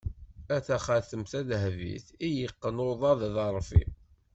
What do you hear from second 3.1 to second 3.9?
aḍeṛfi!